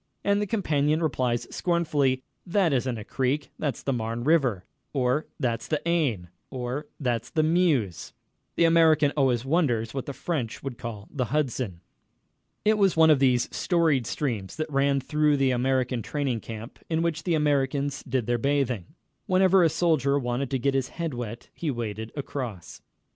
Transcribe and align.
And 0.23 0.41
the 0.41 0.47
companion 0.47 1.03
replies 1.03 1.45
scornfully: 1.55 2.23
"That 2.43 2.73
isn't 2.73 2.97
a 2.97 3.03
creek 3.03 3.51
that's 3.59 3.83
the 3.83 3.93
Marne 3.93 4.23
River," 4.23 4.65
or 4.93 5.27
"That's 5.39 5.67
the 5.67 5.79
Aisne," 5.85 6.29
or 6.49 6.87
"That's 6.99 7.29
the 7.29 7.43
Meuse." 7.43 8.11
The 8.55 8.65
American 8.65 9.11
always 9.15 9.45
wonders 9.45 9.93
what 9.93 10.07
the 10.07 10.13
French 10.13 10.63
would 10.63 10.79
call 10.79 11.07
the 11.11 11.25
Hudson. 11.25 11.81
It 12.65 12.79
was 12.79 12.97
one 12.97 13.11
of 13.11 13.19
these 13.19 13.47
storied 13.55 14.07
streams 14.07 14.55
that 14.55 14.71
ran 14.71 15.01
through 15.01 15.37
the 15.37 15.51
American 15.51 16.01
training 16.01 16.39
camp, 16.39 16.79
in 16.89 17.03
which 17.03 17.21
the 17.21 17.35
Americans 17.35 18.01
did 18.01 18.25
their 18.25 18.39
bathing. 18.39 18.95
Whenever 19.27 19.61
a 19.63 19.69
soldier 19.69 20.17
wanted 20.17 20.49
to 20.49 20.57
get 20.57 20.73
his 20.73 20.87
head 20.87 21.13
wet 21.13 21.49
he 21.53 21.69
waded 21.69 22.11
across. 22.15 22.81